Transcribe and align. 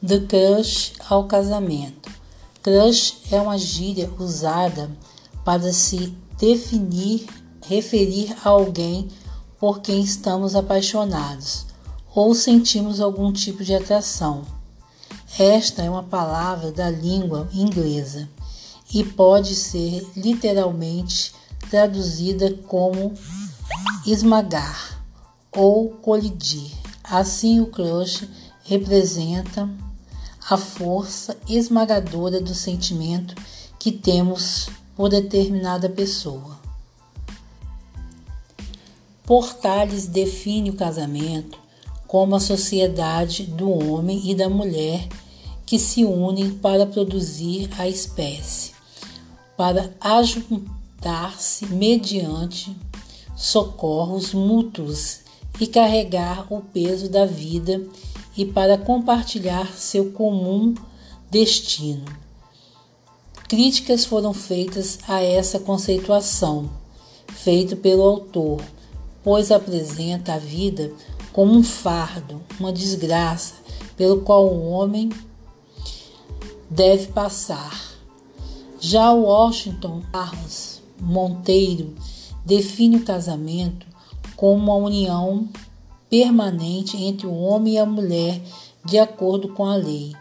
Do 0.00 0.20
crush 0.26 0.92
ao 1.08 1.26
casamento. 1.26 2.08
Crush 2.62 3.16
é 3.32 3.40
uma 3.40 3.58
gíria 3.58 4.08
usada 4.16 4.88
para 5.44 5.72
se 5.72 6.14
definir, 6.38 7.26
referir 7.66 8.32
a 8.44 8.50
alguém 8.50 9.08
por 9.58 9.80
quem 9.80 10.00
estamos 10.00 10.54
apaixonados 10.54 11.66
ou 12.14 12.32
sentimos 12.32 13.00
algum 13.00 13.32
tipo 13.32 13.64
de 13.64 13.74
atração. 13.74 14.42
Esta 15.36 15.82
é 15.82 15.90
uma 15.90 16.04
palavra 16.04 16.70
da 16.70 16.88
língua 16.88 17.48
inglesa 17.52 18.28
e 18.94 19.02
pode 19.02 19.56
ser 19.56 20.06
literalmente 20.16 21.32
traduzida 21.68 22.52
como 22.68 23.14
esmagar 24.06 25.02
ou 25.50 25.90
colidir. 25.90 26.70
Assim, 27.02 27.58
o 27.58 27.66
crush 27.66 28.28
representa 28.62 29.68
a 30.48 30.56
força 30.56 31.36
esmagadora 31.46 32.40
do 32.40 32.54
sentimento 32.54 33.34
que 33.78 33.92
temos 33.92 34.70
por 34.96 35.10
determinada 35.10 35.90
pessoa. 35.90 36.58
Portales 39.26 40.06
define 40.06 40.70
o 40.70 40.74
casamento 40.74 41.58
como 42.06 42.34
a 42.34 42.40
sociedade 42.40 43.42
do 43.42 43.70
homem 43.70 44.30
e 44.30 44.34
da 44.34 44.48
mulher 44.48 45.06
que 45.66 45.78
se 45.78 46.02
unem 46.02 46.50
para 46.52 46.86
produzir 46.86 47.68
a 47.78 47.86
espécie, 47.86 48.72
para 49.54 49.92
ajudar-se 50.00 51.66
mediante 51.66 52.74
socorros 53.36 54.32
mútuos 54.32 55.20
e 55.60 55.66
carregar 55.66 56.50
o 56.50 56.62
peso 56.62 57.10
da 57.10 57.26
vida 57.26 57.86
e 58.36 58.44
para 58.44 58.78
compartilhar 58.78 59.72
seu 59.76 60.12
comum 60.12 60.74
destino. 61.30 62.04
Críticas 63.48 64.04
foram 64.04 64.34
feitas 64.34 64.98
a 65.08 65.22
essa 65.22 65.58
conceituação, 65.58 66.70
feito 67.28 67.76
pelo 67.76 68.02
autor, 68.02 68.60
pois 69.24 69.50
apresenta 69.50 70.34
a 70.34 70.38
vida 70.38 70.92
como 71.32 71.54
um 71.54 71.62
fardo, 71.62 72.42
uma 72.58 72.72
desgraça 72.72 73.54
pelo 73.96 74.20
qual 74.20 74.46
o 74.46 74.68
homem 74.70 75.10
deve 76.70 77.08
passar. 77.08 77.96
Já 78.80 79.12
Washington 79.12 80.02
Carlos 80.12 80.80
Monteiro 81.00 81.94
define 82.44 82.96
o 82.96 83.04
casamento 83.04 83.86
como 84.36 84.62
uma 84.62 84.74
união 84.74 85.48
permanente 86.10 86.96
entre 86.96 87.26
o 87.26 87.34
homem 87.34 87.74
e 87.74 87.78
a 87.78 87.86
mulher 87.86 88.40
de 88.84 88.98
acordo 88.98 89.48
com 89.52 89.66
a 89.66 89.76
lei, 89.76 90.14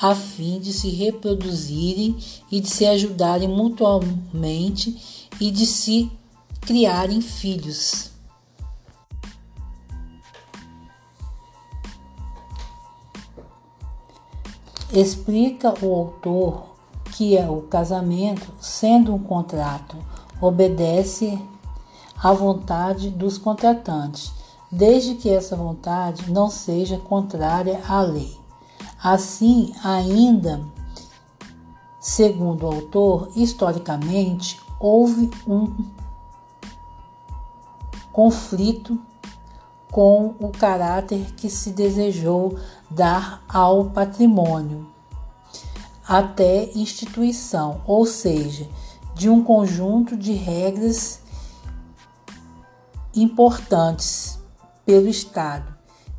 a 0.00 0.14
fim 0.14 0.58
de 0.60 0.72
se 0.72 0.88
reproduzirem 0.90 2.16
e 2.50 2.60
de 2.60 2.68
se 2.68 2.86
ajudarem 2.86 3.48
mutuamente 3.48 5.28
e 5.40 5.50
de 5.50 5.66
se 5.66 6.10
criarem 6.60 7.20
filhos. 7.20 8.10
Explica 14.92 15.74
o 15.84 15.94
autor 15.94 16.76
que 17.16 17.36
é 17.36 17.48
o 17.48 17.62
casamento, 17.62 18.52
sendo 18.60 19.14
um 19.14 19.18
contrato, 19.18 19.96
obedece 20.40 21.38
à 22.22 22.32
vontade 22.32 23.10
dos 23.10 23.38
contratantes 23.38 24.41
desde 24.72 25.16
que 25.16 25.28
essa 25.28 25.54
vontade 25.54 26.30
não 26.30 26.48
seja 26.48 26.96
contrária 26.96 27.78
à 27.86 28.00
lei. 28.00 28.40
Assim, 29.02 29.74
ainda, 29.84 30.64
segundo 32.00 32.62
o 32.62 32.74
autor, 32.74 33.30
historicamente 33.36 34.58
houve 34.80 35.30
um 35.46 35.84
conflito 38.10 38.98
com 39.90 40.34
o 40.40 40.48
caráter 40.48 41.34
que 41.36 41.50
se 41.50 41.70
desejou 41.70 42.56
dar 42.90 43.44
ao 43.46 43.90
patrimônio 43.90 44.90
até 46.08 46.70
instituição, 46.74 47.82
ou 47.86 48.06
seja, 48.06 48.66
de 49.14 49.28
um 49.28 49.44
conjunto 49.44 50.16
de 50.16 50.32
regras 50.32 51.20
importantes 53.14 54.31
pelo 54.84 55.08
Estado, 55.08 55.74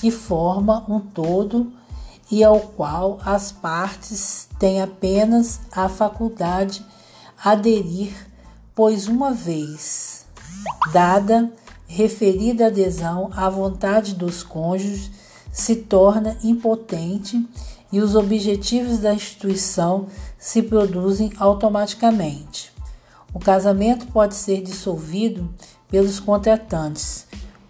que 0.00 0.10
forma 0.10 0.84
um 0.88 1.00
todo 1.00 1.72
e 2.30 2.42
ao 2.42 2.60
qual 2.60 3.18
as 3.24 3.52
partes 3.52 4.48
têm 4.58 4.82
apenas 4.82 5.60
a 5.72 5.88
faculdade 5.88 6.84
aderir, 7.42 8.12
pois 8.74 9.06
uma 9.06 9.32
vez 9.32 10.26
dada 10.92 11.52
referida 11.86 12.66
adesão 12.66 13.30
à 13.34 13.48
vontade 13.48 14.14
dos 14.14 14.42
cônjuges 14.42 15.10
se 15.52 15.76
torna 15.76 16.36
impotente 16.42 17.48
e 17.92 18.00
os 18.00 18.14
objetivos 18.14 18.98
da 18.98 19.14
instituição 19.14 20.06
se 20.38 20.62
produzem 20.62 21.32
automaticamente. 21.38 22.72
O 23.32 23.38
casamento 23.38 24.06
pode 24.08 24.34
ser 24.34 24.62
dissolvido 24.62 25.48
pelos 25.88 26.18
contratantes, 26.18 27.25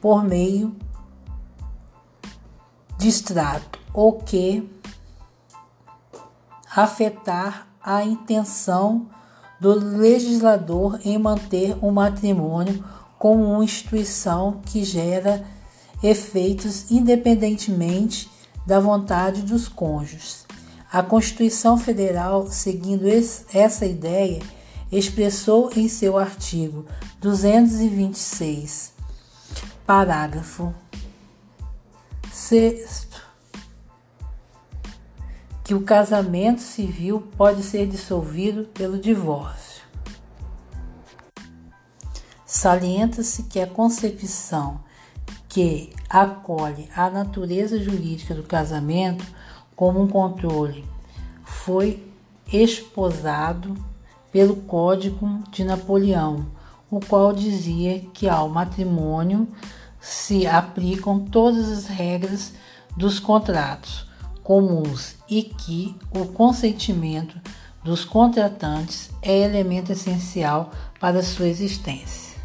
por 0.07 0.23
meio 0.23 0.73
de 2.97 3.09
extrato, 3.09 3.81
ou 3.93 4.13
que 4.13 4.71
afetar 6.73 7.67
a 7.83 8.05
intenção 8.05 9.09
do 9.61 9.75
legislador 9.75 11.01
em 11.05 11.19
manter 11.19 11.77
o 11.85 11.91
matrimônio 11.91 12.85
como 13.19 13.43
uma 13.43 13.65
instituição 13.65 14.61
que 14.65 14.85
gera 14.85 15.45
efeitos 16.01 16.89
independentemente 16.89 18.31
da 18.65 18.79
vontade 18.79 19.43
dos 19.43 19.67
cônjuges. 19.67 20.47
A 20.93 21.03
Constituição 21.03 21.77
Federal, 21.77 22.47
seguindo 22.49 23.07
essa 23.53 23.85
ideia, 23.85 24.41
expressou 24.93 25.69
em 25.75 25.89
seu 25.89 26.17
artigo 26.17 26.87
226 27.21 28.95
Parágrafo 29.87 30.75
6 32.33 33.07
que 35.67 35.75
o 35.75 35.83
casamento 35.83 36.61
civil 36.61 37.29
pode 37.37 37.65
ser 37.65 37.89
dissolvido 37.89 38.67
pelo 38.67 39.01
divórcio. 39.01 39.83
Salienta-se 42.47 43.43
que 43.43 43.59
a 43.59 43.67
concepção 43.67 44.81
que 45.49 45.93
acolhe 46.09 46.89
a 46.95 47.11
natureza 47.11 47.83
jurídica 47.83 48.33
do 48.33 48.45
casamento 48.45 49.27
como 49.75 50.01
um 50.01 50.07
controle 50.07 50.85
foi 51.45 52.07
esposado 52.47 53.77
pelo 54.31 54.55
Código 54.55 55.43
de 55.51 55.65
Napoleão 55.65 56.47
o 56.91 57.01
qual 57.01 57.33
dizia 57.33 58.01
que 58.13 58.29
ao 58.29 58.49
matrimônio 58.49 59.49
se 60.01 60.47
aplicam 60.47 61.21
todas 61.21 61.69
as 61.69 61.87
regras 61.87 62.53
dos 62.97 63.19
contratos 63.19 64.07
comuns 64.43 65.17
e 65.29 65.43
que 65.43 65.97
o 66.15 66.27
consentimento 66.27 67.41
dos 67.83 68.05
contratantes 68.05 69.11
é 69.21 69.37
elemento 69.39 69.91
essencial 69.91 70.71
para 71.01 71.23
sua 71.23 71.49
existência. 71.49 72.36